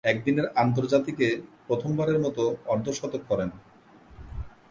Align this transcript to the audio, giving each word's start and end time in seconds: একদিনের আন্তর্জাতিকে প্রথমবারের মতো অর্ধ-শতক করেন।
একদিনের 0.03 0.47
আন্তর্জাতিকে 0.55 1.27
প্রথমবারের 1.67 2.19
মতো 2.19 2.43
অর্ধ-শতক 2.67 3.21
করেন। 3.29 3.49